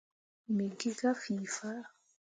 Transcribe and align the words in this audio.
Me 0.55 0.65
gi 0.79 0.89
ka 0.99 1.09
fii 1.21 1.45
faa. 1.55 1.81